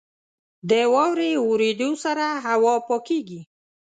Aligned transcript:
•د 0.69 0.71
واورې 0.93 1.31
اورېدو 1.45 1.89
سره 2.03 2.25
هوا 2.45 2.75
پاکېږي. 2.87 3.41